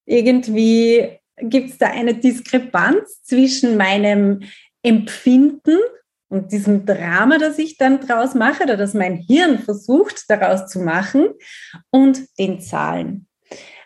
irgendwie 0.06 1.19
gibt 1.42 1.72
es 1.72 1.78
da 1.78 1.88
eine 1.88 2.16
Diskrepanz 2.16 3.22
zwischen 3.24 3.78
meinem 3.78 4.42
Empfinden 4.84 5.78
und 6.30 6.52
diesem 6.52 6.86
Drama, 6.86 7.38
das 7.38 7.58
ich 7.58 7.78
dann 7.78 8.00
draus 8.00 8.36
mache 8.36 8.64
oder 8.64 8.78
das 8.78 8.94
mein 8.94 9.16
Hirn 9.16 9.60
versucht 9.60 10.26
daraus 10.30 10.68
zu 10.68 10.80
machen 10.80 11.30
und 11.90 12.22
den 12.38 12.62
Zahlen. 12.62 13.28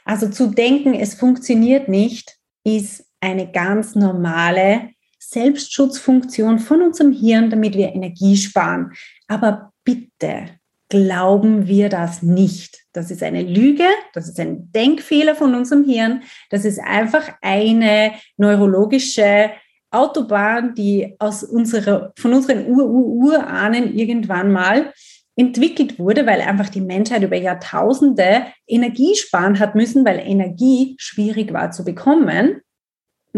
Also 0.05 0.29
zu 0.29 0.47
denken, 0.47 0.93
es 0.93 1.13
funktioniert 1.13 1.87
nicht, 1.87 2.37
ist 2.65 3.05
eine 3.21 3.49
ganz 3.49 3.95
normale 3.95 4.89
Selbstschutzfunktion 5.19 6.59
von 6.59 6.81
unserem 6.81 7.13
Hirn, 7.13 7.49
damit 7.49 7.75
wir 7.75 7.93
Energie 7.93 8.35
sparen. 8.35 8.91
Aber 9.27 9.71
bitte 9.85 10.59
glauben 10.93 11.65
wir 11.65 11.89
das 11.89 12.21
nicht. 12.21 12.83
Das 12.93 13.09
ist 13.09 13.23
eine 13.23 13.41
Lüge, 13.41 13.85
das 14.13 14.27
ist 14.29 14.39
ein 14.39 14.71
Denkfehler 14.71 15.33
von 15.33 15.55
unserem 15.55 15.83
Hirn, 15.83 16.21
das 16.51 16.65
ist 16.65 16.79
einfach 16.79 17.33
eine 17.41 18.11
neurologische 18.37 19.49
Autobahn, 19.89 20.75
die 20.75 21.15
aus 21.17 21.43
unserer, 21.43 22.13
von 22.15 22.33
unseren 22.33 22.67
Ur-Ur-Urahnen 22.67 23.97
irgendwann 23.97 24.51
mal 24.51 24.93
entwickelt 25.35 25.97
wurde, 25.97 26.27
weil 26.27 26.41
einfach 26.41 26.69
die 26.69 26.81
Menschheit 26.81 27.23
über 27.23 27.37
Jahrtausende 27.37 28.45
Energie 28.67 29.15
sparen 29.15 29.57
hat 29.57 29.73
müssen, 29.73 30.05
weil 30.05 30.19
Energie 30.19 30.95
schwierig 30.99 31.53
war 31.53 31.71
zu 31.71 31.83
bekommen. 31.83 32.61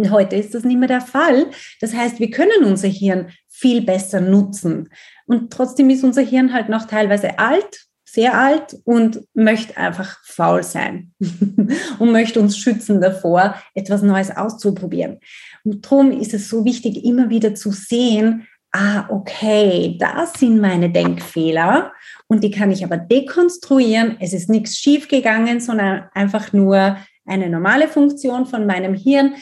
Heute 0.10 0.36
ist 0.36 0.54
das 0.54 0.64
nicht 0.64 0.78
mehr 0.78 0.88
der 0.88 1.02
Fall. 1.02 1.48
Das 1.80 1.94
heißt, 1.94 2.20
wir 2.20 2.30
können 2.30 2.66
unser 2.66 2.88
Hirn 2.88 3.32
viel 3.48 3.82
besser 3.82 4.20
nutzen. 4.20 4.90
Und 5.26 5.52
trotzdem 5.52 5.90
ist 5.90 6.04
unser 6.04 6.22
Hirn 6.22 6.54
halt 6.54 6.70
noch 6.70 6.86
teilweise 6.86 7.40
alt, 7.40 7.86
sehr 8.04 8.38
alt 8.40 8.78
und 8.84 9.22
möchte 9.34 9.78
einfach 9.78 10.20
faul 10.24 10.64
sein 10.64 11.14
und 12.00 12.12
möchte 12.12 12.40
uns 12.40 12.58
schützen 12.58 13.02
davor, 13.02 13.56
etwas 13.74 14.02
Neues 14.02 14.36
auszuprobieren. 14.36 15.20
Und 15.64 15.86
darum 15.86 16.12
ist 16.12 16.34
es 16.34 16.50
so 16.50 16.66
wichtig, 16.66 17.04
immer 17.04 17.30
wieder 17.30 17.56
zu 17.56 17.72
sehen, 17.72 18.48
ah, 18.72 19.06
okay, 19.10 19.98
das 20.00 20.34
sind 20.34 20.60
meine 20.60 20.90
Denkfehler 20.90 21.94
und 22.28 22.44
die 22.44 22.52
kann 22.52 22.72
ich 22.72 22.84
aber 22.84 22.98
dekonstruieren. 22.98 24.18
Es 24.20 24.34
ist 24.34 24.50
nichts 24.50 24.78
schiefgegangen, 24.78 25.62
sondern 25.62 26.10
einfach 26.14 26.54
nur 26.54 26.98
eine 27.26 27.50
normale 27.50 27.88
Funktion 27.88 28.46
von 28.46 28.66
meinem 28.66 28.94
Hirn, 28.94 29.36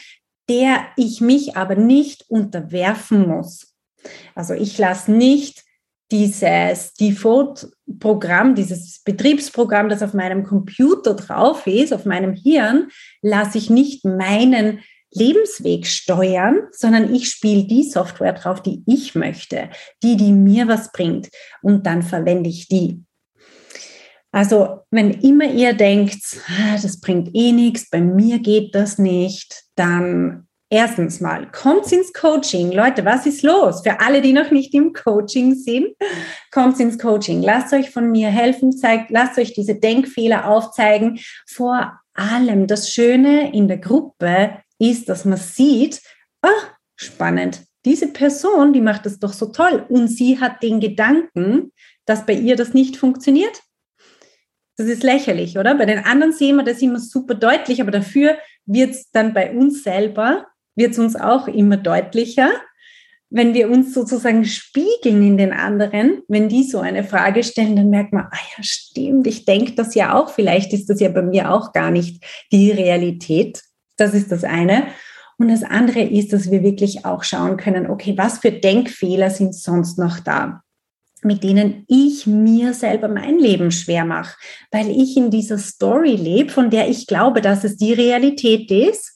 der 0.48 0.86
ich 0.96 1.20
mich 1.20 1.56
aber 1.56 1.74
nicht 1.74 2.24
unterwerfen 2.28 3.28
muss. 3.28 3.74
Also 4.34 4.54
ich 4.54 4.76
lasse 4.78 5.10
nicht 5.10 5.64
dieses 6.10 6.92
Default-Programm, 6.94 8.54
dieses 8.54 9.02
Betriebsprogramm, 9.02 9.88
das 9.88 10.02
auf 10.02 10.12
meinem 10.12 10.44
Computer 10.44 11.14
drauf 11.14 11.66
ist, 11.66 11.92
auf 11.92 12.04
meinem 12.04 12.34
Hirn, 12.34 12.90
lasse 13.22 13.58
ich 13.58 13.70
nicht 13.70 14.04
meinen 14.04 14.80
Lebensweg 15.10 15.86
steuern, 15.86 16.68
sondern 16.72 17.14
ich 17.14 17.30
spiele 17.30 17.64
die 17.64 17.84
Software 17.84 18.32
drauf, 18.32 18.62
die 18.62 18.82
ich 18.86 19.14
möchte, 19.14 19.70
die, 20.02 20.16
die 20.16 20.32
mir 20.32 20.68
was 20.68 20.92
bringt. 20.92 21.28
Und 21.62 21.86
dann 21.86 22.02
verwende 22.02 22.50
ich 22.50 22.68
die. 22.68 23.02
Also, 24.34 24.80
wenn 24.90 25.12
immer 25.12 25.44
ihr 25.44 25.74
denkt, 25.74 26.40
ah, 26.48 26.76
das 26.82 27.00
bringt 27.00 27.30
eh 27.34 27.52
nichts, 27.52 27.88
bei 27.88 28.00
mir 28.00 28.40
geht 28.40 28.74
das 28.74 28.98
nicht, 28.98 29.62
dann 29.76 30.48
Erstens 30.70 31.20
mal, 31.20 31.48
kommt 31.52 31.92
ins 31.92 32.12
Coaching. 32.12 32.72
Leute, 32.72 33.04
was 33.04 33.26
ist 33.26 33.44
los? 33.44 33.82
Für 33.82 34.00
alle, 34.00 34.20
die 34.20 34.32
noch 34.32 34.50
nicht 34.50 34.74
im 34.74 34.92
Coaching 34.92 35.54
sind, 35.54 35.88
kommt 36.50 36.80
ins 36.80 36.98
Coaching. 36.98 37.42
Lasst 37.42 37.72
euch 37.72 37.90
von 37.90 38.10
mir 38.10 38.28
helfen, 38.28 38.72
zeigt, 38.72 39.10
lasst 39.10 39.38
euch 39.38 39.52
diese 39.52 39.76
Denkfehler 39.76 40.48
aufzeigen. 40.48 41.20
Vor 41.46 41.92
allem 42.14 42.66
das 42.66 42.90
Schöne 42.90 43.54
in 43.54 43.68
der 43.68 43.78
Gruppe 43.78 44.56
ist, 44.80 45.08
dass 45.08 45.24
man 45.24 45.38
sieht, 45.38 46.00
ah, 46.42 46.48
spannend, 46.96 47.60
diese 47.84 48.08
Person, 48.08 48.72
die 48.72 48.80
macht 48.80 49.06
das 49.06 49.20
doch 49.20 49.34
so 49.34 49.46
toll 49.46 49.86
und 49.88 50.08
sie 50.08 50.40
hat 50.40 50.60
den 50.62 50.80
Gedanken, 50.80 51.70
dass 52.04 52.26
bei 52.26 52.32
ihr 52.32 52.56
das 52.56 52.74
nicht 52.74 52.96
funktioniert. 52.96 53.62
Das 54.76 54.88
ist 54.88 55.02
lächerlich, 55.02 55.56
oder? 55.58 55.76
Bei 55.76 55.86
den 55.86 56.04
anderen 56.04 56.32
sehen 56.32 56.56
wir 56.56 56.64
das 56.64 56.82
immer 56.82 56.98
super 56.98 57.34
deutlich, 57.34 57.80
aber 57.80 57.90
dafür 57.90 58.36
wird 58.66 58.90
es 58.90 59.10
dann 59.10 59.32
bei 59.32 59.52
uns 59.52 59.82
selber 59.82 60.46
wird 60.76 60.92
es 60.92 60.98
uns 60.98 61.16
auch 61.16 61.48
immer 61.48 61.76
deutlicher, 61.76 62.50
wenn 63.30 63.54
wir 63.54 63.70
uns 63.70 63.94
sozusagen 63.94 64.44
spiegeln 64.44 65.26
in 65.26 65.36
den 65.36 65.52
anderen, 65.52 66.22
wenn 66.28 66.48
die 66.48 66.62
so 66.62 66.78
eine 66.78 67.02
Frage 67.02 67.42
stellen, 67.42 67.74
dann 67.74 67.90
merkt 67.90 68.12
man, 68.12 68.26
ah 68.30 68.38
ja, 68.56 68.62
stimmt, 68.62 69.26
ich 69.26 69.44
denke 69.44 69.72
das 69.72 69.94
ja 69.94 70.14
auch, 70.14 70.30
vielleicht 70.30 70.72
ist 70.72 70.88
das 70.88 71.00
ja 71.00 71.08
bei 71.08 71.22
mir 71.22 71.50
auch 71.50 71.72
gar 71.72 71.90
nicht 71.90 72.24
die 72.52 72.70
Realität. 72.70 73.62
Das 73.96 74.14
ist 74.14 74.30
das 74.30 74.44
eine. 74.44 74.84
Und 75.36 75.48
das 75.48 75.64
andere 75.64 76.00
ist, 76.00 76.32
dass 76.32 76.50
wir 76.50 76.62
wirklich 76.62 77.04
auch 77.04 77.24
schauen 77.24 77.56
können, 77.56 77.90
okay, 77.90 78.14
was 78.16 78.38
für 78.38 78.52
Denkfehler 78.52 79.30
sind 79.30 79.54
sonst 79.54 79.98
noch 79.98 80.20
da? 80.20 80.63
Mit 81.24 81.42
denen 81.42 81.84
ich 81.88 82.26
mir 82.26 82.74
selber 82.74 83.08
mein 83.08 83.38
Leben 83.38 83.70
schwer 83.70 84.04
mache, 84.04 84.36
weil 84.70 84.90
ich 84.90 85.16
in 85.16 85.30
dieser 85.30 85.58
Story 85.58 86.16
lebe, 86.16 86.50
von 86.50 86.70
der 86.70 86.88
ich 86.88 87.06
glaube, 87.06 87.40
dass 87.40 87.64
es 87.64 87.76
die 87.76 87.92
Realität 87.92 88.70
ist 88.70 89.14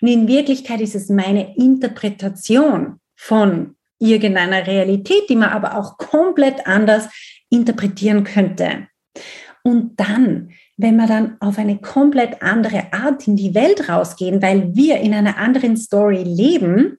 und 0.00 0.08
in 0.08 0.28
Wirklichkeit 0.28 0.80
ist 0.80 0.94
es 0.94 1.08
meine 1.08 1.56
Interpretation 1.56 3.00
von 3.16 3.76
irgendeiner 3.98 4.66
Realität, 4.66 5.28
die 5.28 5.36
man 5.36 5.50
aber 5.50 5.78
auch 5.78 5.96
komplett 5.96 6.66
anders 6.66 7.08
interpretieren 7.48 8.24
könnte. 8.24 8.88
Und 9.62 9.98
dann, 9.98 10.50
wenn 10.76 10.96
wir 10.96 11.06
dann 11.06 11.40
auf 11.40 11.58
eine 11.58 11.78
komplett 11.78 12.42
andere 12.42 12.92
Art 12.92 13.26
in 13.26 13.36
die 13.36 13.54
Welt 13.54 13.88
rausgehen, 13.88 14.42
weil 14.42 14.74
wir 14.74 15.00
in 15.00 15.14
einer 15.14 15.38
anderen 15.38 15.76
Story 15.76 16.22
leben, 16.22 16.98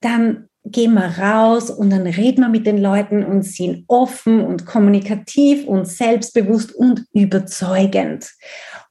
dann 0.00 0.48
gehen 0.64 0.94
wir 0.94 1.18
raus 1.18 1.70
und 1.70 1.90
dann 1.90 2.06
reden 2.06 2.42
wir 2.42 2.48
mit 2.48 2.66
den 2.66 2.80
Leuten 2.80 3.24
und 3.24 3.42
sind 3.42 3.84
offen 3.88 4.40
und 4.40 4.64
kommunikativ 4.64 5.66
und 5.66 5.86
selbstbewusst 5.88 6.72
und 6.72 7.04
überzeugend. 7.12 8.30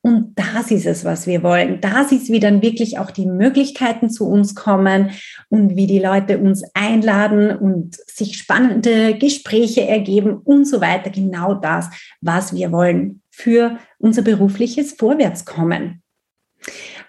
Und 0.02 0.34
das 0.36 0.72
ist 0.72 0.86
es, 0.86 1.06
was 1.06 1.28
wir 1.28 1.44
wollen. 1.44 1.80
Das 1.80 2.12
ist, 2.12 2.30
wie 2.30 2.40
dann 2.40 2.62
wirklich 2.62 2.98
auch 2.98 3.12
die 3.12 3.28
Möglichkeiten 3.28 4.10
zu 4.10 4.28
uns 4.28 4.56
kommen 4.56 5.12
und 5.50 5.76
wie 5.76 5.88
die 5.88 6.00
Leute 6.00 6.40
uns 6.40 6.64
einladen 6.74 7.56
und 7.56 7.96
sich 8.08 8.38
spannende 8.38 9.18
Gespräche 9.18 9.88
ergeben 9.88 10.40
und 10.44 10.66
so 10.66 10.82
weiter. 10.82 11.10
Genau 11.10 11.54
das, 11.54 11.90
was 12.20 12.54
wir 12.54 12.72
wollen 12.72 13.22
für 13.30 13.78
unser 13.98 14.24
berufliches 14.24 14.94
Vorwärtskommen. 14.94 16.02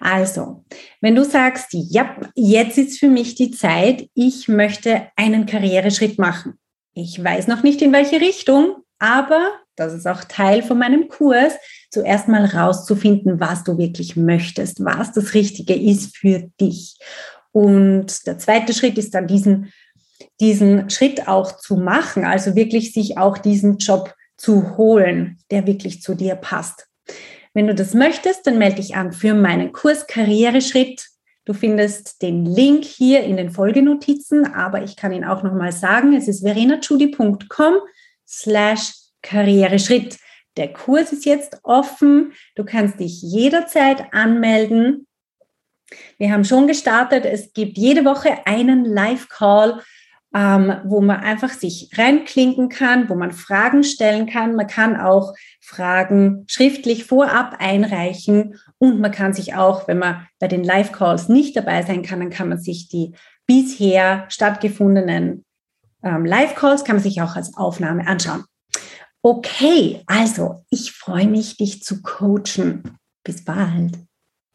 Also, 0.02 0.64
wenn 1.00 1.14
du 1.14 1.24
sagst, 1.24 1.68
ja, 1.70 2.16
jetzt 2.34 2.76
ist 2.76 2.98
für 2.98 3.08
mich 3.08 3.36
die 3.36 3.52
Zeit, 3.52 4.08
ich 4.14 4.48
möchte 4.48 5.08
einen 5.14 5.46
Karriereschritt 5.46 6.18
machen. 6.18 6.58
Ich 6.92 7.22
weiß 7.22 7.46
noch 7.46 7.62
nicht 7.62 7.80
in 7.82 7.92
welche 7.92 8.20
Richtung, 8.20 8.78
aber 8.98 9.52
das 9.76 9.92
ist 9.92 10.06
auch 10.08 10.24
Teil 10.24 10.62
von 10.62 10.78
meinem 10.78 11.08
Kurs, 11.08 11.54
zuerst 11.90 12.26
mal 12.26 12.44
rauszufinden, 12.44 13.38
was 13.38 13.62
du 13.62 13.78
wirklich 13.78 14.16
möchtest, 14.16 14.84
was 14.84 15.12
das 15.12 15.34
Richtige 15.34 15.74
ist 15.74 16.16
für 16.16 16.50
dich. 16.60 16.98
Und 17.52 18.26
der 18.26 18.38
zweite 18.38 18.74
Schritt 18.74 18.98
ist 18.98 19.14
dann 19.14 19.28
diesen, 19.28 19.72
diesen 20.40 20.90
Schritt 20.90 21.28
auch 21.28 21.58
zu 21.58 21.76
machen, 21.76 22.24
also 22.24 22.56
wirklich 22.56 22.92
sich 22.92 23.18
auch 23.18 23.38
diesen 23.38 23.78
Job 23.78 24.14
zu 24.36 24.76
holen, 24.76 25.38
der 25.52 25.66
wirklich 25.68 26.02
zu 26.02 26.16
dir 26.16 26.34
passt. 26.34 26.88
Wenn 27.54 27.66
du 27.66 27.74
das 27.74 27.94
möchtest, 27.94 28.46
dann 28.46 28.58
melde 28.58 28.76
dich 28.76 28.96
an 28.96 29.12
für 29.12 29.34
meinen 29.34 29.72
Kurs 29.72 30.06
Karriereschritt. 30.06 31.06
Du 31.44 31.54
findest 31.54 32.22
den 32.22 32.46
Link 32.46 32.84
hier 32.84 33.24
in 33.24 33.36
den 33.36 33.50
Folgenotizen, 33.50 34.46
aber 34.54 34.82
ich 34.84 34.96
kann 34.96 35.12
ihn 35.12 35.24
auch 35.24 35.42
nochmal 35.42 35.72
sagen. 35.72 36.14
Es 36.14 36.28
ist 36.28 36.42
verenachudi.com 36.46 37.74
slash 38.26 38.92
Karriereschritt. 39.22 40.18
Der 40.56 40.72
Kurs 40.72 41.12
ist 41.12 41.24
jetzt 41.24 41.58
offen. 41.62 42.32
Du 42.54 42.64
kannst 42.64 43.00
dich 43.00 43.22
jederzeit 43.22 44.12
anmelden. 44.12 45.06
Wir 46.18 46.32
haben 46.32 46.44
schon 46.44 46.66
gestartet. 46.66 47.24
Es 47.24 47.52
gibt 47.52 47.76
jede 47.76 48.04
Woche 48.04 48.46
einen 48.46 48.84
Live-Call, 48.84 49.82
ähm, 50.34 50.74
wo 50.84 51.00
man 51.00 51.20
einfach 51.20 51.50
sich 51.50 51.90
reinklinken 51.96 52.68
kann, 52.68 53.08
wo 53.08 53.14
man 53.14 53.32
Fragen 53.32 53.84
stellen 53.84 54.26
kann. 54.26 54.54
Man 54.54 54.66
kann 54.66 54.98
auch 54.98 55.34
Fragen 55.60 56.44
schriftlich 56.46 57.04
vorab 57.04 57.56
einreichen 57.58 58.58
und 58.78 59.00
man 59.00 59.12
kann 59.12 59.34
sich 59.34 59.54
auch, 59.54 59.88
wenn 59.88 59.98
man 59.98 60.26
bei 60.38 60.48
den 60.48 60.64
Live-Calls 60.64 61.28
nicht 61.28 61.56
dabei 61.56 61.82
sein 61.82 62.02
kann, 62.02 62.20
dann 62.20 62.30
kann 62.30 62.48
man 62.48 62.58
sich 62.58 62.88
die 62.88 63.14
bisher 63.46 64.24
stattgefundenen 64.28 65.44
ähm, 66.02 66.24
Live-Calls, 66.24 66.84
kann 66.84 66.96
man 66.96 67.02
sich 67.02 67.20
auch 67.20 67.36
als 67.36 67.56
Aufnahme 67.56 68.06
anschauen. 68.06 68.44
Okay, 69.20 70.02
also 70.06 70.64
ich 70.70 70.92
freue 70.92 71.28
mich, 71.28 71.56
dich 71.56 71.82
zu 71.82 72.02
coachen. 72.02 72.98
Bis 73.22 73.44
bald. 73.44 73.98